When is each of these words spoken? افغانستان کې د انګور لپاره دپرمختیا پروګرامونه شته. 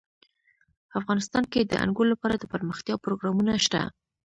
افغانستان 0.99 1.43
کې 1.51 1.61
د 1.63 1.73
انګور 1.83 2.07
لپاره 2.13 2.35
دپرمختیا 2.37 2.95
پروګرامونه 3.05 3.53
شته. 3.65 3.81